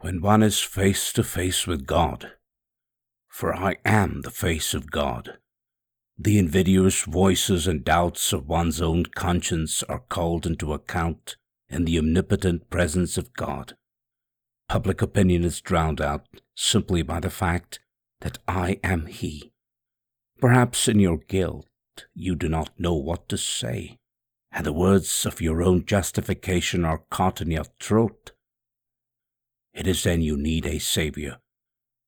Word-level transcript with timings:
when 0.00 0.20
one 0.20 0.42
is 0.42 0.60
face 0.60 1.12
to 1.12 1.22
face 1.22 1.66
with 1.66 1.86
God. 1.86 2.32
For 3.28 3.54
I 3.54 3.76
am 3.84 4.22
the 4.22 4.30
face 4.30 4.74
of 4.74 4.90
God. 4.90 5.38
The 6.18 6.38
invidious 6.38 7.02
voices 7.02 7.66
and 7.66 7.84
doubts 7.84 8.32
of 8.32 8.46
one's 8.46 8.82
own 8.82 9.06
conscience 9.14 9.82
are 9.84 10.02
called 10.08 10.46
into 10.46 10.72
account 10.72 11.36
in 11.68 11.84
the 11.84 11.98
omnipotent 11.98 12.68
presence 12.68 13.16
of 13.16 13.32
God. 13.34 13.76
Public 14.68 15.02
opinion 15.02 15.44
is 15.44 15.60
drowned 15.60 16.00
out 16.00 16.26
simply 16.54 17.02
by 17.02 17.20
the 17.20 17.30
fact 17.30 17.80
that 18.20 18.38
I 18.46 18.78
am 18.84 19.06
He. 19.06 19.52
Perhaps 20.40 20.88
in 20.88 20.98
your 20.98 21.18
guilt 21.18 21.66
you 22.14 22.34
do 22.36 22.48
not 22.48 22.70
know 22.78 22.94
what 22.94 23.28
to 23.28 23.36
say, 23.36 23.98
and 24.52 24.64
the 24.64 24.72
words 24.72 25.26
of 25.26 25.40
your 25.40 25.62
own 25.62 25.84
justification 25.84 26.84
are 26.84 27.04
caught 27.10 27.40
in 27.40 27.50
your 27.50 27.64
throat. 27.78 28.32
It 29.72 29.86
is 29.86 30.02
then 30.02 30.20
you 30.20 30.36
need 30.36 30.66
a 30.66 30.78
Saviour 30.78 31.38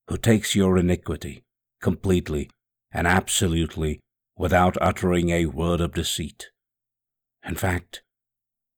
who 0.09 0.17
takes 0.17 0.55
your 0.55 0.77
iniquity 0.77 1.45
completely 1.81 2.51
and 2.93 3.07
absolutely 3.07 4.01
without 4.37 4.77
uttering 4.81 5.31
a 5.31 5.47
word 5.47 5.81
of 5.81 5.95
deceit. 5.95 6.51
In 7.47 7.55
fact, 7.55 8.03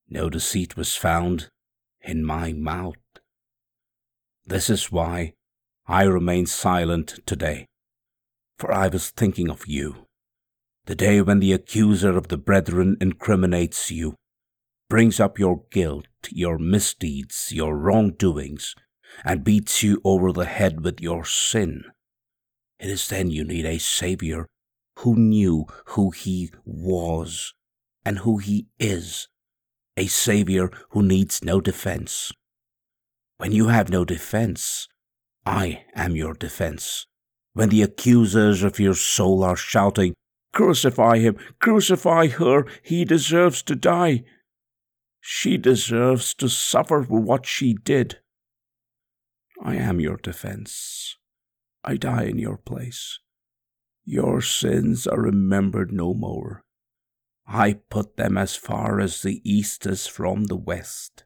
no 0.08 0.28
deceit 0.28 0.76
was 0.76 0.96
found 0.96 1.48
in 2.00 2.24
my 2.24 2.52
mouth. 2.52 2.96
This 4.46 4.68
is 4.68 4.92
why 4.92 5.34
I 5.86 6.04
remain 6.04 6.46
silent 6.46 7.20
today, 7.26 7.66
for 8.58 8.72
I 8.72 8.88
was 8.88 9.10
thinking 9.10 9.50
of 9.50 9.66
you, 9.66 10.06
the 10.86 10.94
day 10.94 11.20
when 11.22 11.40
the 11.40 11.52
accuser 11.52 12.16
of 12.16 12.28
the 12.28 12.36
brethren 12.36 12.96
incriminates 13.00 13.90
you, 13.90 14.16
brings 14.94 15.18
up 15.18 15.40
your 15.40 15.64
guilt, 15.72 16.06
your 16.30 16.56
misdeeds, 16.56 17.50
your 17.50 17.76
wrongdoings, 17.76 18.76
and 19.24 19.42
beats 19.42 19.82
you 19.82 20.00
over 20.04 20.30
the 20.30 20.44
head 20.44 20.84
with 20.84 21.00
your 21.00 21.24
sin. 21.24 21.82
It 22.78 22.90
is 22.90 23.08
then 23.08 23.28
you 23.28 23.42
need 23.42 23.66
a 23.66 23.78
Saviour 23.78 24.46
who 25.00 25.16
knew 25.16 25.66
who 25.86 26.12
he 26.12 26.52
was 26.64 27.54
and 28.04 28.18
who 28.18 28.38
he 28.38 28.68
is, 28.78 29.26
a 29.96 30.06
Saviour 30.06 30.70
who 30.90 31.02
needs 31.02 31.42
no 31.42 31.60
defense. 31.60 32.30
When 33.38 33.50
you 33.50 33.66
have 33.66 33.90
no 33.90 34.04
defense, 34.04 34.86
I 35.44 35.86
am 35.96 36.14
your 36.14 36.34
defense. 36.34 37.08
When 37.52 37.70
the 37.70 37.82
accusers 37.82 38.62
of 38.62 38.78
your 38.78 38.94
soul 38.94 39.42
are 39.42 39.56
shouting, 39.56 40.14
Crucify 40.52 41.18
him, 41.18 41.36
crucify 41.58 42.28
her, 42.28 42.64
he 42.84 43.04
deserves 43.04 43.60
to 43.64 43.74
die. 43.74 44.22
She 45.26 45.56
deserves 45.56 46.34
to 46.34 46.50
suffer 46.50 47.02
for 47.02 47.18
what 47.18 47.46
she 47.46 47.72
did. 47.72 48.18
I 49.62 49.76
am 49.76 49.98
your 49.98 50.18
defense. 50.18 51.16
I 51.82 51.96
die 51.96 52.24
in 52.24 52.38
your 52.38 52.58
place. 52.58 53.20
Your 54.04 54.42
sins 54.42 55.06
are 55.06 55.18
remembered 55.18 55.90
no 55.92 56.12
more. 56.12 56.62
I 57.46 57.72
put 57.72 58.18
them 58.18 58.36
as 58.36 58.54
far 58.54 59.00
as 59.00 59.22
the 59.22 59.40
east 59.50 59.86
is 59.86 60.06
from 60.06 60.44
the 60.44 60.56
west. 60.56 61.24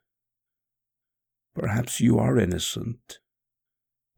Perhaps 1.57 2.01
you 2.01 2.21
are 2.21 2.39
innocent, 2.39 3.19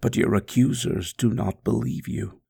but 0.03 0.15
your 0.15 0.35
accusers 0.35 1.15
do 1.15 1.33
not 1.33 1.65
believe 1.65 2.07
you. 2.07 2.43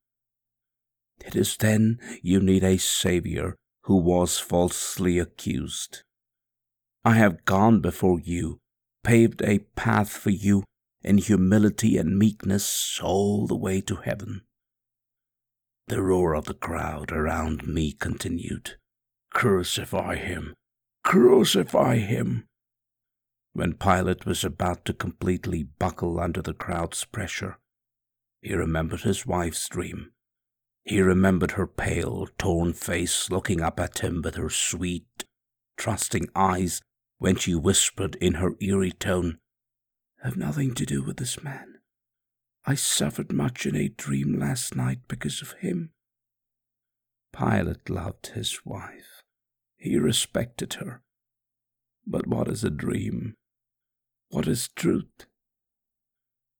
It 1.25 1.37
is 1.37 1.57
then 1.57 2.01
you 2.23 2.41
need 2.41 2.65
a 2.65 2.77
Saviour 2.77 3.55
who 3.83 3.99
was 3.99 4.41
falsely 4.41 5.21
accused. 5.21 6.03
I 7.05 7.15
have 7.15 7.47
gone 7.47 7.81
before 7.81 8.21
you, 8.21 8.59
paved 9.03 9.41
a 9.43 9.61
path 9.75 10.11
for 10.11 10.31
you 10.31 10.65
in 11.03 11.17
humility 11.17 11.97
and 11.97 12.19
meekness 12.19 13.01
all 13.03 13.47
the 13.47 13.57
way 13.57 13.81
to 13.83 13.97
heaven. 13.97 14.43
The 15.87 16.03
roar 16.03 16.35
of 16.35 16.45
the 16.45 16.55
crowd 16.55 17.11
around 17.11 17.67
me 17.67 17.93
continued. 17.93 18.77
Crucify 19.33 20.17
him! 20.17 20.55
Crucify 21.03 21.97
him! 21.97 22.45
When 23.55 23.75
Pilate 23.75 24.27
was 24.27 24.45
about 24.45 24.85
to 24.85 24.93
completely 24.93 25.63
buckle 25.63 26.21
under 26.21 26.43
the 26.43 26.55
crowd's 26.55 27.05
pressure, 27.07 27.59
he 28.43 28.55
remembered 28.55 29.01
his 29.01 29.27
wife's 29.27 29.67
dream. 29.69 30.13
He 30.85 31.01
remembered 31.01 31.53
her 31.53 31.67
pale, 31.67 32.29
torn 32.39 32.75
face 32.75 33.31
looking 33.31 33.61
up 33.61 33.81
at 33.81 34.01
him 34.01 34.23
with 34.23 34.37
her 34.37 34.51
sweet, 34.51 35.25
trusting 35.77 36.29
eyes 36.35 36.81
when 37.21 37.37
she 37.37 37.55
whispered 37.55 38.17
in 38.17 38.35
her 38.35 38.55
eerie 38.61 38.93
tone, 38.93 39.39
Have 40.23 40.39
nothing 40.39 40.75
to 40.75 40.87
do 40.87 41.03
with 41.03 41.19
this 41.19 41.43
man. 41.45 41.75
I 42.65 42.75
suffered 42.75 43.31
much 43.31 43.67
in 43.67 43.77
a 43.77 43.91
dream 43.91 44.39
last 44.39 44.75
night 44.75 45.01
because 45.07 45.43
of 45.43 45.53
him. 45.61 45.91
Pilate 47.31 47.91
loved 47.91 48.29
his 48.29 48.61
wife. 48.65 49.23
He 49.77 49.99
respected 49.99 50.75
her. 50.75 51.03
But 52.07 52.27
what 52.27 52.49
is 52.49 52.65
a 52.65 52.71
dream? 52.71 53.35
What 54.31 54.49
is 54.49 54.71
truth? 54.75 55.27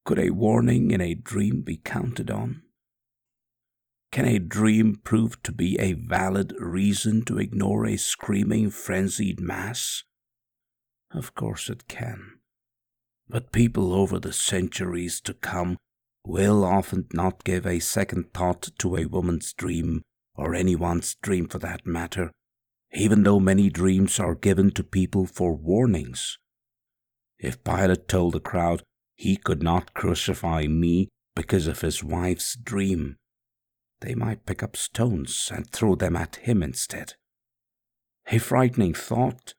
Could 0.05 0.19
a 0.19 0.29
warning 0.29 0.91
in 0.91 1.01
a 1.01 1.15
dream 1.15 1.63
be 1.63 1.79
counted 1.79 2.31
on? 2.31 2.65
Can 4.13 4.27
a 4.27 4.39
dream 4.39 5.01
prove 5.03 5.43
to 5.43 5.53
be 5.53 5.79
a 5.81 5.95
valid 5.95 6.53
reason 6.59 7.25
to 7.25 7.39
ignore 7.39 7.87
a 7.87 7.97
screaming, 7.97 8.69
frenzied 8.69 9.41
mass? 9.41 10.05
Of 11.13 11.35
course 11.35 11.69
it 11.69 11.89
can. 11.89 12.39
But 13.29 13.53
people 13.53 13.93
over 13.93 14.19
the 14.19 14.33
centuries 14.33 15.21
to 15.23 15.35
come 15.35 15.77
will 16.25 16.65
often 16.65 17.07
not 17.13 17.45
give 17.45 17.67
a 17.67 17.81
second 17.81 18.33
thought 18.33 18.71
to 18.79 18.97
a 18.97 19.07
woman's 19.07 19.53
dream, 19.53 20.03
or 20.35 20.55
anyone's 20.55 21.15
dream 21.17 21.49
for 21.49 21.59
that 21.59 21.87
matter, 21.87 22.31
even 22.93 23.23
though 23.23 23.41
many 23.41 23.71
dreams 23.71 24.19
are 24.19 24.35
given 24.35 24.71
to 24.73 24.85
people 24.85 25.27
for 25.27 25.55
warnings. 25.55 26.39
If 27.39 27.65
Pilate 27.65 28.09
told 28.09 28.35
the 28.35 28.41
crowd 28.41 28.83
he 29.15 29.37
could 29.37 29.63
not 29.63 29.95
crucify 29.95 30.67
me 30.67 31.09
because 31.35 31.67
of 31.67 31.81
his 31.81 32.05
wife's 32.05 32.57
dream, 32.57 33.17
they 34.01 34.15
might 34.15 34.47
pick 34.47 34.63
up 34.63 34.77
stones 34.77 35.51
and 35.55 35.71
throw 35.71 35.95
them 35.95 36.17
at 36.17 36.37
him 36.37 36.63
instead. 36.63 37.15
A 38.27 38.39
frightening 38.39 38.95
thought, 38.95 39.55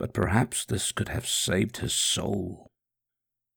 but 0.00 0.14
perhaps 0.14 0.64
this 0.64 0.92
could 0.92 1.08
have 1.08 1.28
saved 1.28 1.76
his 1.76 1.92
soul. 1.92 2.70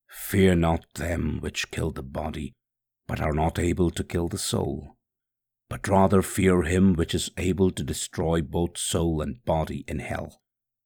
Fear 0.10 0.56
not 0.56 0.84
them 0.96 1.40
which 1.40 1.72
kill 1.72 1.90
the 1.90 2.04
body, 2.04 2.52
but 3.08 3.22
are 3.22 3.32
not 3.32 3.58
able 3.58 3.90
to 3.92 4.04
kill 4.04 4.28
the 4.28 4.38
soul, 4.38 4.98
but 5.70 5.88
rather 5.88 6.22
fear 6.22 6.64
him 6.64 6.96
which 6.96 7.16
is 7.16 7.32
able 7.38 7.72
to 7.72 7.82
destroy 7.82 8.42
both 8.42 8.78
soul 8.78 9.22
and 9.22 9.44
body 9.46 9.86
in 9.88 10.00
hell. 10.00 10.42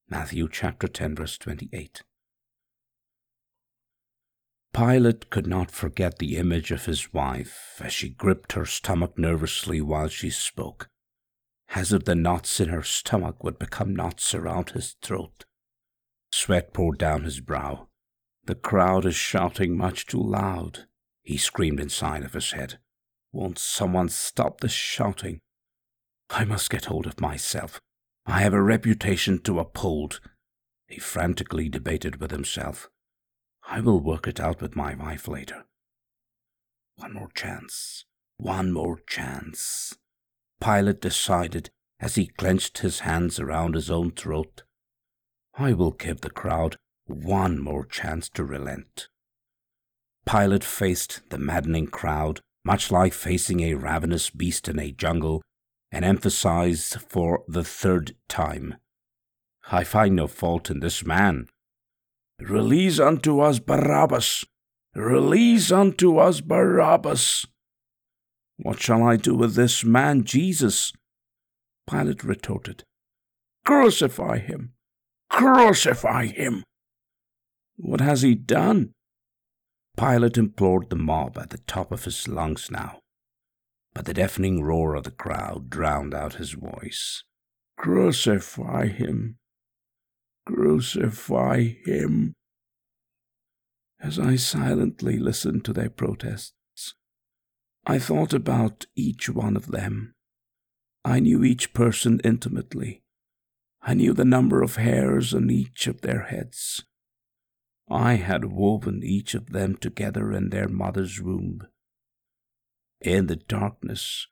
Matthew 0.08 0.48
chapter 0.48 0.86
10 0.86 1.16
verse 1.16 1.36
28. 1.36 2.04
Pilate 4.72 5.28
could 5.28 5.48
not 5.48 5.72
forget 5.72 6.20
the 6.20 6.36
image 6.36 6.70
of 6.70 6.84
his 6.84 7.12
wife 7.12 7.80
as 7.82 7.92
she 7.92 8.10
gripped 8.10 8.52
her 8.52 8.64
stomach 8.64 9.18
nervously 9.18 9.80
while 9.80 10.08
she 10.08 10.30
spoke, 10.30 10.88
as 11.74 11.92
if 11.92 12.04
the 12.04 12.14
knots 12.14 12.60
in 12.60 12.68
her 12.68 12.84
stomach 12.84 13.42
would 13.42 13.58
become 13.58 13.96
knots 13.96 14.36
around 14.36 14.70
his 14.70 14.94
throat. 15.02 15.44
Sweat 16.30 16.72
poured 16.72 16.98
down 16.98 17.24
his 17.24 17.40
brow. 17.40 17.88
The 18.44 18.54
crowd 18.54 19.04
is 19.04 19.16
shouting 19.16 19.76
much 19.76 20.06
too 20.06 20.22
loud, 20.22 20.86
he 21.22 21.36
screamed 21.36 21.80
inside 21.80 22.24
of 22.24 22.32
his 22.32 22.52
head. 22.52 22.78
Won't 23.32 23.58
someone 23.58 24.08
stop 24.08 24.60
this 24.60 24.72
shouting? 24.72 25.40
I 26.30 26.44
must 26.44 26.70
get 26.70 26.86
hold 26.86 27.06
of 27.06 27.20
myself. 27.20 27.80
I 28.24 28.40
have 28.40 28.54
a 28.54 28.62
reputation 28.62 29.42
to 29.42 29.58
uphold. 29.58 30.20
He 30.86 30.98
frantically 30.98 31.68
debated 31.68 32.20
with 32.20 32.30
himself. 32.30 32.88
I 33.66 33.80
will 33.80 34.00
work 34.00 34.26
it 34.26 34.40
out 34.40 34.62
with 34.62 34.76
my 34.76 34.94
wife 34.94 35.28
later. 35.28 35.66
One 36.96 37.12
more 37.12 37.30
chance. 37.34 38.06
One 38.38 38.72
more 38.72 39.00
chance. 39.06 39.96
Pilate 40.60 41.00
decided 41.00 41.70
as 42.00 42.14
he 42.14 42.26
clenched 42.26 42.78
his 42.78 43.00
hands 43.00 43.38
around 43.38 43.74
his 43.74 43.90
own 43.90 44.12
throat. 44.12 44.62
I 45.58 45.72
will 45.72 45.90
give 45.90 46.20
the 46.20 46.30
crowd 46.30 46.76
one 47.06 47.58
more 47.60 47.84
chance 47.84 48.28
to 48.30 48.44
relent. 48.44 49.08
Pilate 50.24 50.62
faced 50.62 51.22
the 51.30 51.38
maddening 51.38 51.88
crowd, 51.88 52.40
much 52.64 52.92
like 52.92 53.12
facing 53.12 53.60
a 53.60 53.74
ravenous 53.74 54.30
beast 54.30 54.68
in 54.68 54.78
a 54.78 54.92
jungle, 54.92 55.42
and 55.90 56.04
emphasized 56.04 57.00
for 57.00 57.42
the 57.48 57.64
third 57.64 58.14
time 58.28 58.76
I 59.70 59.84
find 59.84 60.14
no 60.14 60.28
fault 60.28 60.70
in 60.70 60.80
this 60.80 61.04
man. 61.04 61.48
Release 62.38 63.00
unto 63.00 63.40
us 63.40 63.58
Barabbas! 63.58 64.44
Release 64.94 65.72
unto 65.72 66.18
us 66.18 66.40
Barabbas! 66.40 67.46
What 68.58 68.80
shall 68.80 69.02
I 69.02 69.16
do 69.16 69.34
with 69.34 69.54
this 69.54 69.84
man, 69.84 70.24
Jesus? 70.24 70.92
Pilate 71.90 72.22
retorted. 72.22 72.84
Crucify 73.64 74.38
him! 74.38 74.74
Crucify 75.30 76.26
him! 76.26 76.64
What 77.76 78.00
has 78.00 78.22
he 78.22 78.34
done? 78.34 78.94
Pilate 79.96 80.36
implored 80.36 80.90
the 80.90 80.96
mob 80.96 81.38
at 81.38 81.50
the 81.50 81.58
top 81.58 81.92
of 81.92 82.04
his 82.04 82.28
lungs 82.28 82.70
now, 82.70 83.00
but 83.94 84.04
the 84.04 84.14
deafening 84.14 84.62
roar 84.62 84.94
of 84.94 85.04
the 85.04 85.10
crowd 85.10 85.70
drowned 85.70 86.14
out 86.14 86.34
his 86.34 86.52
voice. 86.52 87.24
Crucify 87.76 88.88
him! 88.88 89.38
Crucify 90.46 91.74
him! 91.84 92.34
As 94.00 94.18
I 94.18 94.36
silently 94.36 95.18
listened 95.18 95.64
to 95.64 95.72
their 95.72 95.90
protests, 95.90 96.94
I 97.84 97.98
thought 97.98 98.32
about 98.32 98.86
each 98.94 99.28
one 99.28 99.56
of 99.56 99.68
them. 99.72 100.14
I 101.04 101.20
knew 101.20 101.42
each 101.42 101.72
person 101.72 102.20
intimately. 102.22 103.02
I 103.82 103.94
knew 103.94 104.12
the 104.12 104.24
number 104.24 104.62
of 104.62 104.76
hairs 104.76 105.32
on 105.32 105.50
each 105.50 105.86
of 105.86 106.00
their 106.00 106.24
heads. 106.24 106.84
I 107.90 108.14
had 108.14 108.46
woven 108.46 109.02
each 109.02 109.34
of 109.34 109.50
them 109.50 109.76
together 109.76 110.32
in 110.32 110.50
their 110.50 110.68
mother's 110.68 111.20
womb. 111.20 111.66
In 113.00 113.28
the 113.28 113.36
darkness, 113.36 114.26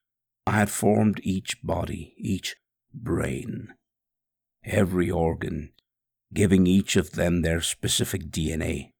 I 0.46 0.52
had 0.52 0.70
formed 0.70 1.20
each 1.22 1.62
body, 1.62 2.14
each 2.18 2.56
brain, 2.92 3.68
every 4.64 5.10
organ, 5.10 5.72
giving 6.34 6.66
each 6.66 6.96
of 6.96 7.12
them 7.12 7.42
their 7.42 7.60
specific 7.60 8.30
DNA. 8.30 8.90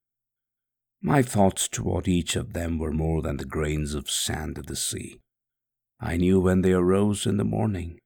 My 1.03 1.23
thoughts 1.23 1.69
toward 1.69 2.09
each 2.09 2.37
of 2.37 2.53
them 2.53 2.79
were 2.79 2.93
more 2.93 3.21
than 3.21 3.37
the 3.37 3.45
grains 3.45 3.95
of 3.95 4.11
sand 4.11 4.59
of 4.59 4.67
the 4.67 4.77
sea. 4.77 5.21
I 6.01 6.17
knew 6.17 6.41
when 6.41 6.63
they 6.63 6.73
arose 6.73 7.27
in 7.27 7.37
the 7.37 7.45
morning. 7.45 7.99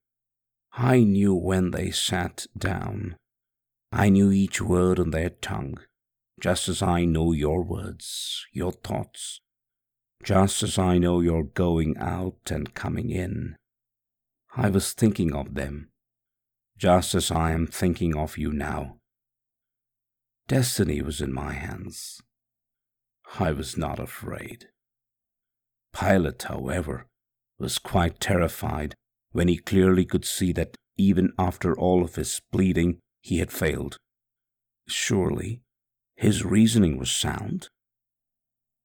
I 0.72 1.00
knew 1.00 1.34
when 1.34 1.70
they 1.72 1.90
sat 1.90 2.46
down. 2.56 3.16
I 3.92 4.08
knew 4.08 4.30
each 4.30 4.60
word 4.60 4.98
on 4.98 5.10
their 5.10 5.30
tongue 5.30 5.78
just 6.40 6.68
as 6.68 6.82
I 6.82 7.04
know 7.04 7.32
your 7.32 7.62
words, 7.62 8.46
your 8.52 8.72
thoughts, 8.72 9.40
just 10.24 10.62
as 10.62 10.78
I 10.78 10.98
know 10.98 11.20
your 11.20 11.44
going 11.44 11.96
out 11.98 12.50
and 12.50 12.74
coming 12.74 13.10
in. 13.10 13.56
I 14.56 14.70
was 14.70 14.92
thinking 14.92 15.34
of 15.34 15.54
them, 15.54 15.90
just 16.78 17.14
as 17.14 17.30
I 17.30 17.52
am 17.52 17.66
thinking 17.66 18.16
of 18.16 18.38
you 18.38 18.52
now. 18.52 18.96
Destiny 20.48 21.02
was 21.02 21.20
in 21.20 21.32
my 21.32 21.52
hands. 21.52 22.20
I 23.38 23.52
was 23.52 23.76
not 23.76 24.00
afraid. 24.00 24.68
Pilate, 25.92 26.42
however, 26.42 27.06
was 27.58 27.78
quite 27.78 28.18
terrified 28.18 28.94
when 29.32 29.48
he 29.48 29.56
clearly 29.56 30.04
could 30.04 30.24
see 30.24 30.52
that 30.52 30.76
even 30.96 31.32
after 31.38 31.76
all 31.76 32.04
of 32.04 32.16
his 32.16 32.40
pleading, 32.52 32.98
he 33.22 33.38
had 33.38 33.50
failed. 33.50 33.96
Surely 34.88 35.62
his 36.16 36.44
reasoning 36.44 36.98
was 36.98 37.10
sound. 37.10 37.68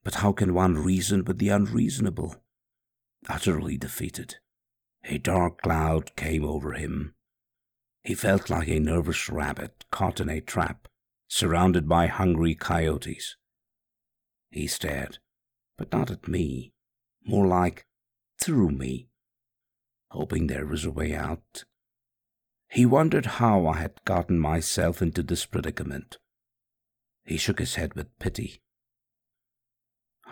But 0.03 0.15
how 0.15 0.31
can 0.31 0.53
one 0.53 0.77
reason 0.77 1.25
with 1.25 1.39
the 1.39 1.50
unreasonable? 1.50 2.36
Utterly 3.27 3.75
defeated, 3.77 4.36
a 5.03 5.18
dark 5.18 5.62
cloud 5.62 6.15
came 6.15 6.45
over 6.45 6.74
him. 6.74 7.13
He 8.03 8.13
felt 8.13 8.50
like 8.50 8.68
a 8.68 8.80
nervous 8.80 9.30
rabbit 9.30 9.86
caught 9.92 10.19
in 10.19 10.30
a 10.30 10.42
trap, 10.42 10.88
surrounded 11.27 11.89
by 11.89 12.07
hungry 12.07 12.53
coyotes. 12.53 13.36
He 14.51 14.68
stared, 14.68 15.18
but 15.77 15.92
not 15.92 16.12
at 16.12 16.27
me, 16.27 16.71
more 17.25 17.47
like 17.47 17.86
through 18.39 18.69
me, 18.69 19.09
hoping 20.15 20.47
there 20.47 20.65
was 20.65 20.85
a 20.85 20.91
way 20.91 21.13
out. 21.13 21.65
He 22.69 22.85
wondered 22.85 23.25
how 23.25 23.67
I 23.67 23.77
had 23.77 24.03
gotten 24.06 24.39
myself 24.39 25.01
into 25.01 25.21
this 25.21 25.45
predicament. 25.45 26.17
He 27.25 27.38
shook 27.38 27.59
his 27.59 27.75
head 27.75 27.94
with 27.95 28.17
pity. 28.19 28.62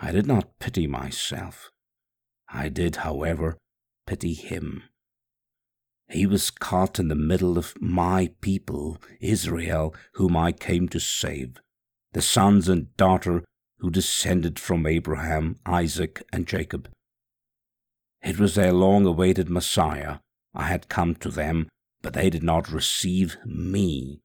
I 0.00 0.10
did 0.10 0.26
not 0.26 0.58
pity 0.58 0.86
myself. 0.86 1.70
I 2.48 2.68
did, 2.68 2.96
however, 2.96 3.58
pity 4.06 4.34
him. 4.34 4.84
He 6.08 6.26
was 6.26 6.50
caught 6.50 6.98
in 6.98 7.08
the 7.08 7.14
middle 7.14 7.58
of 7.58 7.80
my 7.80 8.30
people, 8.40 8.98
Israel, 9.20 9.94
whom 10.14 10.36
I 10.36 10.52
came 10.52 10.88
to 10.90 11.00
save, 11.00 11.56
the 12.12 12.22
sons 12.22 12.68
and 12.68 12.94
daughter 12.96 13.44
who 13.78 13.90
descended 13.90 14.58
from 14.58 14.86
Abraham, 14.86 15.58
Isaac, 15.66 16.22
and 16.32 16.46
Jacob. 16.46 16.88
It 18.24 18.38
was 18.38 18.54
their 18.54 18.72
long 18.72 19.04
awaited 19.04 19.50
Messiah. 19.50 20.20
I 20.54 20.64
had 20.64 20.88
come 20.88 21.14
to 21.16 21.28
them, 21.28 21.68
but 22.00 22.14
they 22.14 22.30
did 22.30 22.42
not 22.42 22.72
receive 22.72 23.36
me. 23.44 24.22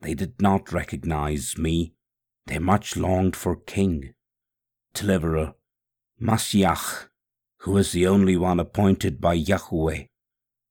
They 0.00 0.14
did 0.14 0.40
not 0.40 0.72
recognize 0.72 1.58
me. 1.58 1.92
They 2.46 2.58
much 2.58 2.96
longed 2.96 3.36
for 3.36 3.54
King, 3.54 4.14
Deliverer, 4.94 5.54
Messiah, 6.18 6.76
who 7.58 7.72
was 7.72 7.92
the 7.92 8.06
only 8.06 8.36
one 8.36 8.58
appointed 8.58 9.20
by 9.20 9.34
Yahweh, 9.34 10.04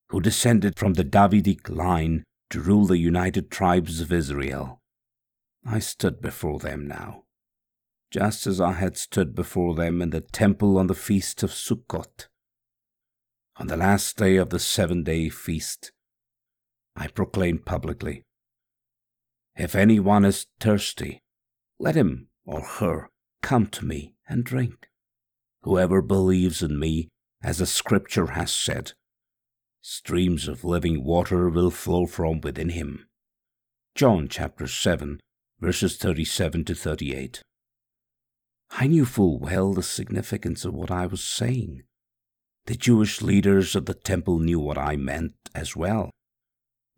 who 0.09 0.19
descended 0.19 0.79
from 0.79 0.95
the 0.95 1.03
Davidic 1.03 1.69
line 1.69 2.23
to 2.49 2.59
rule 2.59 2.87
the 2.87 2.97
united 2.97 3.51
tribes 3.51 4.01
of 4.01 4.11
Israel. 4.11 4.81
I 5.63 5.77
stood 5.77 6.21
before 6.21 6.59
them 6.59 6.87
now, 6.87 7.23
just 8.09 8.47
as 8.47 8.59
I 8.59 8.73
had 8.73 8.97
stood 8.97 9.35
before 9.35 9.75
them 9.75 10.01
in 10.01 10.09
the 10.09 10.21
temple 10.21 10.79
on 10.79 10.87
the 10.87 10.95
feast 10.95 11.43
of 11.43 11.51
Sukkot. 11.51 12.27
On 13.61 13.67
the 13.67 13.77
last 13.77 14.17
day 14.17 14.37
of 14.37 14.49
the 14.49 14.57
seven 14.57 15.03
day 15.03 15.29
feast, 15.29 15.91
I 16.95 17.05
proclaimed 17.05 17.63
publicly, 17.63 18.23
if 19.55 19.75
anyone 19.75 20.25
is 20.25 20.47
thirsty, 20.59 21.21
let 21.77 21.93
him 21.93 22.29
or 22.43 22.63
her 22.63 23.11
come 23.43 23.67
to 23.67 23.85
me 23.85 24.15
and 24.27 24.43
drink. 24.43 24.89
Whoever 25.61 26.01
believes 26.01 26.63
in 26.63 26.79
me, 26.79 27.09
as 27.43 27.59
the 27.59 27.67
scripture 27.67 28.31
has 28.31 28.51
said, 28.51 28.93
streams 29.83 30.47
of 30.47 30.63
living 30.63 31.03
water 31.03 31.47
will 31.47 31.69
flow 31.69 32.07
from 32.07 32.41
within 32.41 32.69
him. 32.69 33.05
John 33.93 34.27
chapter 34.27 34.65
7, 34.65 35.19
verses 35.59 35.97
37 35.97 36.65
to 36.65 36.73
38. 36.73 37.43
I 38.71 38.87
knew 38.87 39.05
full 39.05 39.37
well 39.37 39.71
the 39.71 39.83
significance 39.83 40.65
of 40.65 40.73
what 40.73 40.89
I 40.89 41.05
was 41.05 41.23
saying. 41.23 41.83
The 42.65 42.75
Jewish 42.75 43.21
leaders 43.21 43.75
of 43.75 43.85
the 43.85 43.93
temple 43.93 44.39
knew 44.39 44.59
what 44.59 44.77
I 44.77 44.95
meant 44.95 45.33
as 45.53 45.75
well 45.75 46.11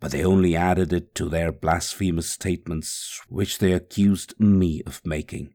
but 0.03 0.11
they 0.11 0.25
only 0.25 0.53
added 0.53 0.91
it 0.91 1.15
to 1.15 1.29
their 1.29 1.49
blasphemous 1.49 2.29
statements 2.29 3.21
which 3.29 3.59
they 3.59 3.71
accused 3.71 4.37
me 4.37 4.83
of 4.85 4.99
making. 5.05 5.53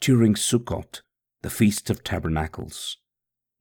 During 0.00 0.34
Sukkot, 0.34 1.02
the 1.42 1.50
Feast 1.50 1.88
of 1.88 2.02
Tabernacles, 2.02 2.96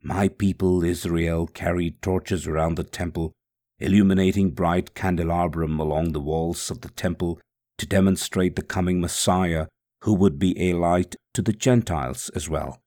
my 0.02 0.30
people 0.30 0.84
Israel 0.84 1.46
carried 1.46 2.02
torches 2.02 2.48
around 2.48 2.76
the 2.76 2.84
temple, 2.84 3.34
illuminating 3.78 4.50
bright 4.50 4.96
candelabrum 4.96 5.80
along 5.80 6.14
the 6.14 6.20
walls 6.20 6.72
of 6.72 6.82
the 6.82 6.90
temple 6.90 7.40
to 7.78 7.86
demonstrate 7.86 8.56
the 8.56 8.64
coming 8.64 9.00
Messiah 9.00 9.68
who 10.02 10.16
would 10.16 10.40
be 10.40 10.60
a 10.60 10.74
light 10.74 11.16
to 11.36 11.44
the 11.44 11.54
Gentiles 11.54 12.32
as 12.34 12.50
well. 12.50 12.82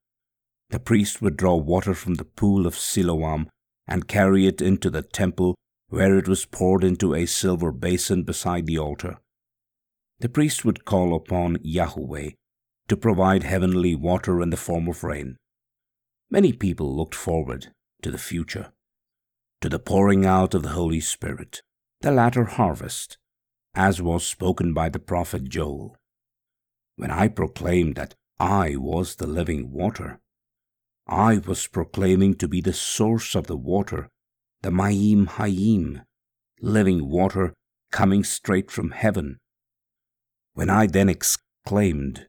The 0.70 0.80
priest 0.80 1.22
would 1.22 1.36
draw 1.36 1.56
water 1.56 1.94
from 1.94 2.14
the 2.14 2.24
pool 2.24 2.66
of 2.66 2.76
Siloam 2.76 3.48
and 3.86 4.08
carry 4.08 4.46
it 4.46 4.60
into 4.60 4.90
the 4.90 5.02
temple 5.02 5.54
where 5.88 6.18
it 6.18 6.26
was 6.26 6.44
poured 6.44 6.82
into 6.82 7.14
a 7.14 7.26
silver 7.26 7.70
basin 7.70 8.24
beside 8.24 8.66
the 8.66 8.78
altar. 8.78 9.18
The 10.18 10.28
priest 10.28 10.64
would 10.64 10.84
call 10.84 11.14
upon 11.14 11.58
Yahweh 11.62 12.30
to 12.88 12.96
provide 12.96 13.42
heavenly 13.42 13.94
water 13.94 14.40
in 14.40 14.50
the 14.50 14.56
form 14.56 14.88
of 14.88 15.04
rain. 15.04 15.36
Many 16.30 16.52
people 16.52 16.96
looked 16.96 17.14
forward 17.14 17.68
to 18.02 18.10
the 18.10 18.18
future, 18.18 18.72
to 19.60 19.68
the 19.68 19.78
pouring 19.78 20.26
out 20.26 20.54
of 20.54 20.62
the 20.62 20.70
Holy 20.70 21.00
Spirit, 21.00 21.62
the 22.00 22.10
latter 22.10 22.44
harvest, 22.44 23.18
as 23.74 24.02
was 24.02 24.26
spoken 24.26 24.72
by 24.72 24.88
the 24.88 24.98
prophet 24.98 25.44
Joel. 25.44 25.96
When 26.96 27.10
I 27.10 27.28
proclaimed 27.28 27.94
that 27.96 28.14
I 28.40 28.76
was 28.76 29.16
the 29.16 29.26
living 29.26 29.70
water, 29.70 30.20
I 31.06 31.38
was 31.38 31.68
proclaiming 31.68 32.34
to 32.36 32.48
be 32.48 32.60
the 32.60 32.72
source 32.72 33.34
of 33.34 33.46
the 33.46 33.56
water 33.56 34.08
the 34.62 34.70
Mayim 34.72 35.26
Hayim, 35.28 36.02
living 36.60 37.08
water 37.08 37.54
coming 37.92 38.24
straight 38.24 38.68
from 38.70 38.90
heaven. 38.90 39.38
When 40.54 40.68
I 40.68 40.88
then 40.88 41.08
exclaimed, 41.08 42.26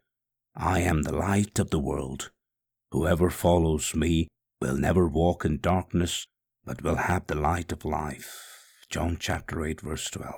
I 0.55 0.81
am 0.81 1.01
the 1.01 1.15
light 1.15 1.57
of 1.57 1.71
the 1.71 1.79
world. 1.79 2.29
Whoever 2.91 3.31
follows 3.31 3.95
me 3.95 4.27
will 4.61 4.77
never 4.77 5.07
walk 5.07 5.45
in 5.45 5.59
darkness, 5.59 6.27
but 6.63 6.83
will 6.83 6.95
have 6.95 7.25
the 7.25 7.35
light 7.35 7.71
of 7.71 7.85
life. 7.85 8.43
John 8.89 9.17
chapter 9.19 9.65
8, 9.65 9.81
verse 9.81 10.09
12. 10.11 10.35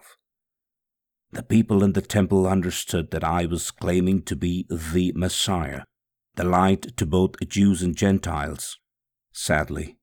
The 1.31 1.43
people 1.43 1.84
in 1.84 1.93
the 1.93 2.01
temple 2.01 2.48
understood 2.48 3.12
that 3.12 3.24
I 3.24 3.46
was 3.46 3.72
claiming 3.72 4.22
to 4.24 4.36
be 4.36 4.65
the 4.69 5.12
Messiah, 5.15 5.84
the 6.36 6.43
light 6.43 6.95
to 6.98 7.05
both 7.05 7.39
Jews 7.48 7.81
and 7.81 7.95
Gentiles. 7.95 8.77
Sadly, 9.31 9.98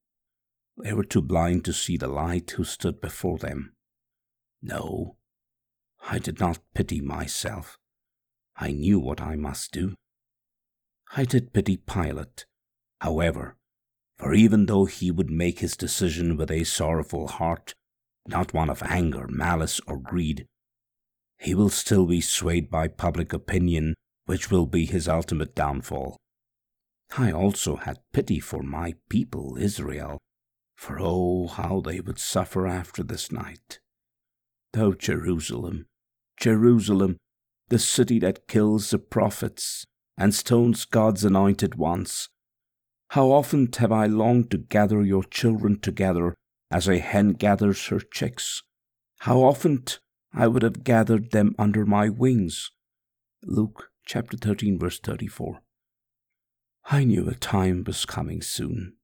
they 0.83 0.93
were 0.93 1.05
too 1.05 1.23
blind 1.23 1.65
to 1.65 1.73
see 1.73 1.97
the 1.97 2.09
light 2.09 2.51
who 2.53 2.65
stood 2.65 3.01
before 3.01 3.39
them. 3.39 3.75
No, 4.63 5.17
I 6.09 6.19
did 6.19 6.39
not 6.41 6.59
pity 6.75 7.01
myself. 7.01 7.79
I 8.57 8.73
knew 8.73 8.99
what 8.99 9.21
I 9.21 9.37
must 9.37 9.73
do. 9.73 9.95
I 11.17 11.25
did 11.25 11.53
pity 11.53 11.77
Pilate. 11.77 12.47
However, 13.01 13.57
for 14.19 14.33
even 14.35 14.67
though 14.67 14.87
he 14.87 15.11
would 15.11 15.31
make 15.31 15.59
his 15.59 15.77
decision 15.77 16.37
with 16.37 16.51
a 16.51 16.65
sorrowful 16.65 17.29
heart, 17.29 17.75
not 18.27 18.55
one 18.55 18.71
of 18.71 18.83
anger, 18.83 19.27
malice, 19.29 19.81
or 19.87 19.99
greed, 19.99 20.47
he 21.39 21.55
will 21.55 21.69
still 21.69 22.07
be 22.07 22.21
swayed 22.21 22.71
by 22.71 22.89
public 22.89 23.33
opinion, 23.33 23.95
which 24.27 24.51
will 24.51 24.67
be 24.67 24.85
his 24.85 25.09
ultimate 25.09 25.55
downfall. 25.55 26.17
I 27.17 27.33
also 27.33 27.77
had 27.77 27.99
pity 28.13 28.41
for 28.41 28.63
my 28.63 28.95
people, 29.09 29.57
Israel, 29.59 30.19
for 30.77 30.99
oh, 31.01 31.47
how 31.47 31.81
they 31.81 32.01
would 32.01 32.19
suffer 32.19 32.67
after 32.67 33.03
this 33.03 33.33
night. 33.33 33.79
O 34.77 34.93
Jerusalem, 34.93 35.87
Jerusalem, 36.39 37.17
the 37.69 37.79
city 37.79 38.19
that 38.19 38.47
kills 38.49 38.91
the 38.91 38.99
prophets 38.99 39.87
and 40.19 40.35
stones 40.35 40.85
God's 40.85 41.25
anointed 41.25 41.77
ones, 41.77 42.29
how 43.11 43.31
often 43.31 43.69
have 43.79 43.93
I 43.93 44.07
longed 44.07 44.51
to 44.51 44.59
gather 44.59 45.03
your 45.03 45.25
children 45.25 45.79
together 45.79 46.35
as 46.71 46.89
a 46.89 46.99
hen 46.99 47.31
gathers 47.35 47.87
her 47.87 48.01
chicks? 48.01 48.63
How 49.21 49.43
often 49.43 49.85
I 50.35 50.49
would 50.49 50.63
have 50.63 50.85
gathered 50.85 51.31
them 51.31 51.55
under 51.59 51.87
my 51.87 52.09
wings? 52.09 52.71
Luke 53.45 53.91
chapter 54.07 54.37
13, 54.37 54.79
verse 54.79 55.01
34. 55.01 55.61
I 56.93 57.03
knew 57.03 57.29
a 57.29 57.35
time 57.35 57.83
was 57.85 58.07
coming 58.07 58.41
soon, 58.41 58.95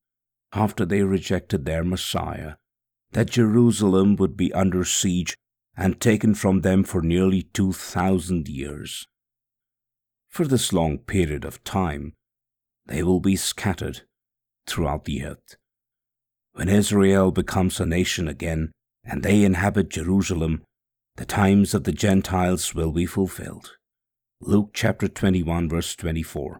after 0.52 0.86
they 0.86 1.02
rejected 1.02 1.64
their 1.64 1.82
Messiah, 1.82 2.54
that 3.10 3.30
Jerusalem 3.30 4.14
would 4.14 4.36
be 4.36 4.54
under 4.54 4.84
siege 4.84 5.34
and 5.76 6.00
taken 6.00 6.36
from 6.36 6.60
them 6.60 6.84
for 6.84 7.02
nearly 7.02 7.42
2,000 7.42 8.48
years. 8.48 9.08
For 10.28 10.46
this 10.46 10.72
long 10.72 10.98
period 10.98 11.44
of 11.44 11.64
time, 11.64 12.12
they 12.86 13.02
will 13.02 13.20
be 13.20 13.34
scattered 13.34 14.02
throughout 14.68 15.04
the 15.04 15.24
earth. 15.24 15.56
When 16.52 16.68
Israel 16.68 17.32
becomes 17.32 17.80
a 17.80 17.86
nation 17.86 18.28
again 18.28 18.70
and 19.02 19.24
they 19.24 19.42
inhabit 19.42 19.88
Jerusalem, 19.88 20.62
the 21.16 21.26
times 21.26 21.74
of 21.74 21.82
the 21.82 21.92
Gentiles 21.92 22.72
will 22.72 22.92
be 22.92 23.04
fulfilled. 23.04 23.72
Luke 24.44 24.70
chapter 24.72 25.06
21, 25.06 25.68
verse 25.68 25.94
24. 25.94 26.58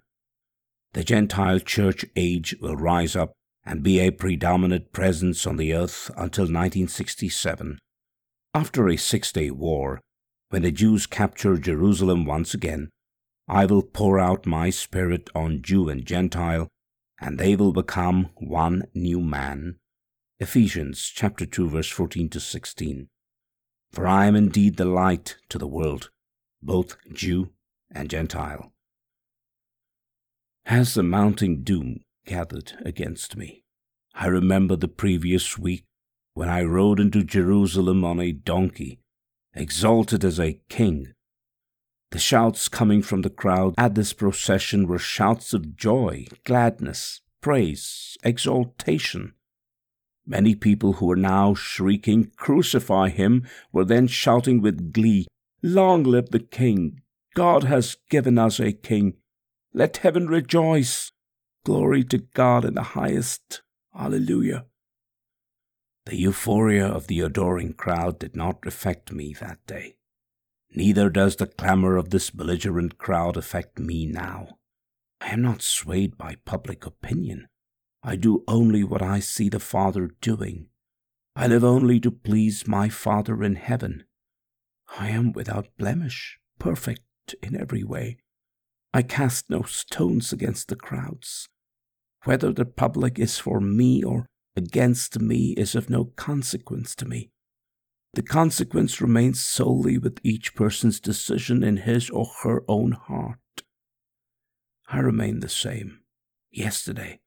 The 0.93 1.03
Gentile 1.03 1.59
church 1.59 2.05
age 2.15 2.55
will 2.61 2.77
rise 2.77 3.17
up 3.17 3.33
and 3.67 3.83
be 3.83 3.99
a 3.99 4.13
predominant 4.13 4.93
presence 4.93 5.49
on 5.49 5.57
the 5.57 5.75
earth 5.75 6.09
until 6.11 6.45
1967. 6.45 7.81
After 8.55 8.89
a 8.89 8.97
six 8.97 9.33
day 9.33 9.51
war, 9.51 10.01
when 10.51 10.63
the 10.63 10.71
Jews 10.71 11.09
capture 11.09 11.57
Jerusalem 11.57 12.25
once 12.25 12.55
again, 12.55 12.89
I 13.49 13.67
will 13.67 13.83
pour 13.83 14.21
out 14.21 14.47
my 14.47 14.71
Spirit 14.71 15.29
on 15.35 15.61
Jew 15.61 15.89
and 15.89 16.07
Gentile, 16.07 16.69
and 17.21 17.37
they 17.37 17.57
will 17.57 17.73
become 17.73 18.31
one 18.37 18.85
new 18.95 19.21
man. 19.21 19.75
Ephesians 20.39 21.11
chapter 21.13 21.45
2 21.45 21.69
verse 21.69 21.91
14 21.91 22.29
to 22.29 22.39
16. 22.39 23.09
For 23.91 24.07
I 24.07 24.27
am 24.27 24.37
indeed 24.37 24.77
the 24.77 24.85
light 24.85 25.35
to 25.49 25.59
the 25.59 25.67
world, 25.67 26.11
both 26.63 26.97
Jew 27.13 27.51
and 27.93 28.11
Gentile. 28.11 28.73
As 30.65 30.95
the 30.95 31.03
mounting 31.03 31.63
doom 31.63 32.01
gathered 32.27 32.73
against 32.85 33.37
me, 33.37 33.65
I 34.15 34.27
remember 34.27 34.77
the 34.77 34.89
previous 34.89 35.59
week 35.59 35.85
when 36.35 36.49
I 36.49 36.63
rode 36.63 37.01
into 37.01 37.25
Jerusalem 37.25 38.05
on 38.05 38.21
a 38.21 38.33
donkey, 38.33 39.01
exalted 39.55 40.25
as 40.25 40.41
a 40.41 40.61
king 40.69 41.15
the 42.13 42.19
shouts 42.19 42.69
coming 42.69 43.01
from 43.01 43.23
the 43.23 43.31
crowd 43.31 43.75
at 43.79 43.95
this 43.95 44.13
procession 44.13 44.87
were 44.87 44.99
shouts 44.99 45.55
of 45.55 45.77
joy, 45.77 46.27
gladness, 46.45 47.23
praise, 47.41 48.19
exaltation. 48.23 49.33
Many 50.27 50.55
people 50.55 50.95
who 50.95 51.07
were 51.07 51.17
now 51.17 51.55
shrieking, 51.55 52.31
Crucify 52.37 53.09
him, 53.09 53.49
were 53.73 53.87
then 53.87 54.09
shouting 54.09 54.61
with 54.61 54.93
glee, 54.93 55.27
Long 55.63 56.03
live 56.03 56.31
the 56.31 56.39
King! 56.39 57.01
God 57.35 57.65
has 57.65 57.97
given 58.11 58.39
us 58.39 58.61
a 58.61 58.73
King! 58.73 59.15
Let 59.73 59.99
heaven 59.99 60.27
rejoice! 60.27 61.13
Glory 61.65 62.05
to 62.05 62.19
God 62.19 62.65
in 62.65 62.75
the 62.75 62.83
highest! 62.83 63.63
Alleluia! 63.99 64.67
The 66.05 66.17
euphoria 66.17 66.87
of 66.87 67.07
the 67.07 67.21
adoring 67.21 67.73
crowd 67.75 68.19
did 68.19 68.37
not 68.37 68.67
affect 68.67 69.13
me 69.13 69.35
that 69.41 69.65
day. 69.67 69.97
Neither 70.75 71.09
does 71.09 71.37
the 71.37 71.47
clamor 71.47 71.97
of 71.97 72.11
this 72.11 72.31
belligerent 72.31 72.99
crowd 72.99 73.37
affect 73.37 73.79
me 73.79 74.07
now. 74.07 74.59
I 75.21 75.29
am 75.29 75.43
not 75.43 75.63
swayed 75.63 76.19
by 76.19 76.37
public 76.45 76.85
opinion. 76.85 77.49
I 78.03 78.17
do 78.17 78.43
only 78.49 78.83
what 78.83 79.03
I 79.03 79.21
see 79.21 79.49
the 79.49 79.61
Father 79.61 80.11
doing. 80.21 80.69
I 81.37 81.47
live 81.47 81.65
only 81.65 82.01
to 82.01 82.11
please 82.11 82.67
my 82.67 82.89
Father 82.89 83.43
in 83.45 83.55
heaven. 83.55 84.05
I 84.99 85.11
am 85.11 85.33
without 85.33 85.69
blemish, 85.79 86.39
perfect 86.59 87.03
in 87.43 87.59
every 87.59 87.85
way. 87.85 88.19
I 88.95 89.03
cast 89.03 89.49
no 89.49 89.63
stones 89.63 90.33
against 90.33 90.69
the 90.69 90.77
crowds. 90.77 91.49
Whether 92.25 92.53
the 92.53 92.65
public 92.65 93.19
is 93.19 93.39
for 93.39 93.61
me 93.61 94.03
or 94.03 94.27
against 94.57 95.21
me 95.21 95.55
is 95.57 95.75
of 95.75 95.89
no 95.89 96.05
consequence 96.05 96.95
to 96.97 97.07
me. 97.07 97.31
The 98.15 98.23
consequence 98.23 99.01
remains 99.01 99.43
solely 99.43 99.97
with 99.97 100.21
each 100.23 100.55
person's 100.55 101.01
decision 101.01 101.65
in 101.65 101.79
his 101.79 102.11
or 102.11 102.27
her 102.43 102.63
own 102.69 102.93
heart. 102.93 103.39
I 104.89 104.99
remain 104.99 105.41
the 105.41 105.49
same, 105.49 106.01
yesterday, 106.51 107.21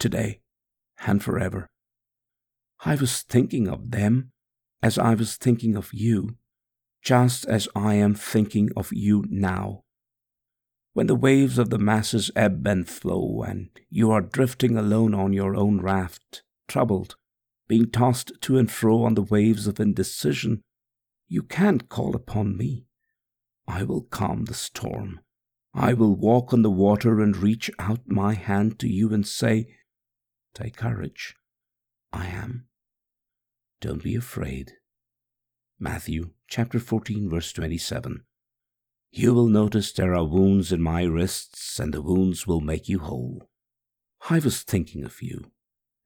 today, 0.00 0.40
and 1.06 1.22
forever. 1.22 1.68
I 2.84 2.96
was 2.96 3.22
thinking 3.22 3.68
of 3.68 3.92
them 3.92 4.32
as 4.82 4.98
I 4.98 5.14
was 5.14 5.36
thinking 5.36 5.76
of 5.76 5.94
you, 5.94 6.36
just 7.04 7.44
as 7.44 7.68
I 7.76 7.94
am 7.94 8.14
thinking 8.14 8.70
of 8.74 8.92
you 8.92 9.24
now. 9.28 9.84
When 10.94 11.06
the 11.06 11.14
waves 11.14 11.58
of 11.58 11.68
the 11.68 11.78
masses 11.78 12.30
ebb 12.34 12.66
and 12.66 12.88
flow, 12.88 13.44
and 13.46 13.68
you 13.90 14.10
are 14.10 14.22
drifting 14.22 14.78
alone 14.78 15.14
on 15.14 15.32
your 15.32 15.54
own 15.54 15.80
raft, 15.80 16.42
troubled, 16.66 17.16
being 17.68 17.90
tossed 17.90 18.32
to 18.42 18.56
and 18.56 18.70
fro 18.70 19.04
on 19.04 19.14
the 19.14 19.22
waves 19.22 19.66
of 19.66 19.78
indecision, 19.78 20.62
you 21.28 21.42
can't 21.42 21.88
call 21.88 22.16
upon 22.16 22.56
me. 22.56 22.86
I 23.66 23.82
will 23.82 24.02
calm 24.02 24.44
the 24.44 24.54
storm. 24.54 25.20
I 25.74 25.92
will 25.92 26.14
walk 26.14 26.52
on 26.52 26.62
the 26.62 26.70
water 26.70 27.20
and 27.20 27.36
reach 27.36 27.70
out 27.78 28.06
my 28.06 28.34
hand 28.34 28.78
to 28.78 28.88
you 28.88 29.12
and 29.12 29.26
say, 29.26 29.66
Take 30.54 30.76
courage. 30.76 31.34
I 32.12 32.26
am. 32.26 32.66
Don't 33.80 34.02
be 34.02 34.14
afraid. 34.14 34.74
Matthew 35.80 36.30
chapter 36.48 36.78
14, 36.78 37.28
verse 37.28 37.52
27. 37.52 38.24
You 39.10 39.34
will 39.34 39.48
notice 39.48 39.92
there 39.92 40.14
are 40.14 40.24
wounds 40.24 40.72
in 40.72 40.82
my 40.82 41.02
wrists, 41.04 41.78
and 41.78 41.94
the 41.94 42.02
wounds 42.02 42.46
will 42.46 42.60
make 42.60 42.88
you 42.88 42.98
whole. 42.98 43.48
I 44.28 44.38
was 44.38 44.62
thinking 44.62 45.04
of 45.04 45.22
you 45.22 45.50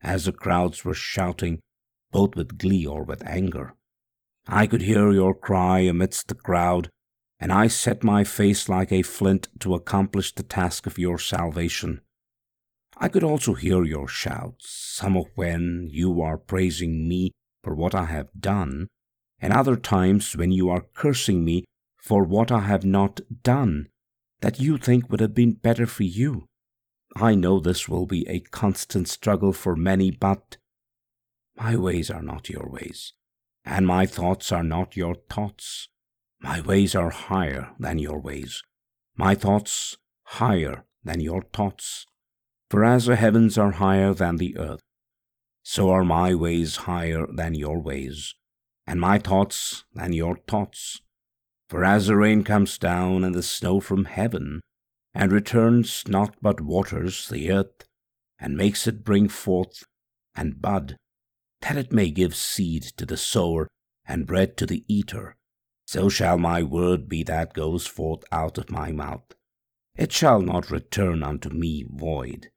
as 0.03 0.25
the 0.25 0.33
crowds 0.33 0.85
were 0.85 0.95
shouting, 0.95 1.61
both 2.13 2.37
with 2.37 2.59
glee 2.59 2.87
or 2.87 3.05
with 3.05 3.27
anger. 3.27 3.75
I 4.47 4.67
could 4.67 4.83
hear 4.83 5.11
your 5.11 5.35
cry 5.35 5.81
amidst 5.81 6.29
the 6.29 6.35
crowd, 6.35 6.91
and 7.41 7.53
I 7.53 7.67
set 7.67 8.03
my 8.03 8.25
face 8.25 8.69
like 8.69 8.93
a 8.93 9.03
flint 9.03 9.49
to 9.61 9.75
accomplish 9.75 10.35
the 10.35 10.43
task 10.43 10.87
of 10.87 10.99
your 10.99 11.19
salvation. 11.19 12.01
I 12.97 13.09
could 13.09 13.25
also 13.25 13.55
hear 13.55 13.85
your 13.85 14.09
shouts, 14.09 14.69
some 14.71 15.17
of 15.17 15.27
when 15.35 15.89
you 15.91 16.21
are 16.21 16.39
praising 16.39 17.09
me 17.09 17.33
for 17.63 17.75
what 17.75 17.95
I 17.95 18.07
have 18.07 18.29
done, 18.39 18.89
and 19.41 19.53
other 19.53 19.77
times 19.77 20.37
when 20.37 20.51
you 20.51 20.69
are 20.69 20.87
cursing 20.95 21.45
me 21.45 21.65
for 21.97 22.25
what 22.25 22.51
I 22.51 22.61
have 22.61 22.85
not 22.85 23.21
done, 23.43 23.89
that 24.41 24.61
you 24.61 24.79
think 24.79 25.11
would 25.11 25.21
have 25.21 25.35
been 25.35 25.53
better 25.53 25.87
for 25.87 26.05
you. 26.05 26.47
I 27.17 27.35
know 27.35 27.59
this 27.59 27.89
will 27.89 28.07
be 28.07 28.29
a 28.29 28.41
constant 28.41 29.09
struggle 29.09 29.53
for 29.53 29.75
many, 29.75 30.11
but 30.11 30.57
my 31.57 31.77
ways 31.77 32.11
are 32.11 32.23
not 32.23 32.49
your 32.49 32.69
ways, 32.69 33.13
and 33.65 33.87
my 33.87 34.07
thoughts 34.07 34.53
are 34.53 34.63
not 34.63 34.97
your 34.97 35.17
thoughts. 35.29 35.89
My 36.41 36.61
ways 36.61 36.95
are 36.95 37.11
higher 37.11 37.71
than 37.81 37.99
your 37.99 38.21
ways, 38.21 38.63
my 39.17 39.35
thoughts 39.35 39.97
higher 40.23 40.85
than 41.03 41.21
your 41.21 41.43
thoughts. 41.43 42.07
For 42.71 42.85
as 42.85 43.07
the 43.07 43.17
heavens 43.17 43.59
are 43.59 43.73
higher 43.73 44.15
than 44.15 44.37
the 44.37 44.57
earth, 44.57 44.81
so 45.63 45.91
are 45.91 46.05
my 46.05 46.35
ways 46.35 46.77
higher 46.77 47.27
than 47.27 47.55
your 47.55 47.81
ways, 47.81 48.35
and 48.89 49.03
my 49.03 49.19
thoughts 49.19 49.85
than 49.93 50.15
your 50.15 50.39
thoughts. 50.49 51.03
For 51.69 51.85
as 51.85 52.07
the 52.07 52.17
rain 52.17 52.43
comes 52.43 52.79
down 52.79 53.23
and 53.23 53.35
the 53.35 53.43
snow 53.43 53.81
from 53.81 54.07
heaven, 54.07 54.63
and 55.13 55.31
returns 55.31 56.05
not 56.09 56.37
but 56.41 56.63
waters 56.63 57.29
the 57.29 57.53
earth, 57.53 57.85
and 58.39 58.57
makes 58.57 58.87
it 58.87 59.05
bring 59.05 59.29
forth 59.29 59.85
and 60.35 60.63
bud, 60.63 60.97
that 61.61 61.77
it 61.77 61.93
may 61.93 62.11
give 62.11 62.35
seed 62.35 62.83
to 62.97 63.05
the 63.05 63.19
sower 63.19 63.69
and 64.07 64.27
bread 64.27 64.57
to 64.57 64.65
the 64.65 64.83
eater, 64.89 65.37
so 65.87 66.09
shall 66.09 66.39
my 66.39 66.63
word 66.63 67.11
be 67.11 67.23
that 67.23 67.53
goes 67.53 67.87
forth 67.87 68.25
out 68.33 68.57
of 68.57 68.71
my 68.71 68.91
mouth. 68.91 69.35
it 69.97 70.13
shall 70.13 70.41
not 70.41 70.71
return 70.71 71.23
unto 71.23 71.51
me 71.51 71.85
void, 71.91 72.49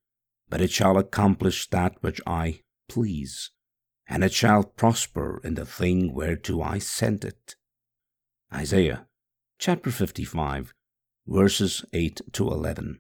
but 0.48 0.62
it 0.62 0.72
shall 0.72 0.98
accomplish 0.98 1.68
that 1.72 2.02
which 2.02 2.22
I 2.26 2.62
please, 2.88 3.52
and 4.12 4.26
it 4.26 4.34
shall 4.34 4.62
prosper 4.62 5.40
in 5.42 5.54
the 5.54 5.66
thing 5.66 6.14
whereto 6.14 6.62
I 6.62 6.80
sent 6.80 7.24
it. 7.24 7.56
Isaiah 8.54 9.08
chapter 9.58 9.90
55, 9.90 10.74
verses 11.26 11.86
8 11.94 12.20
to 12.34 12.50
11. 12.50 13.00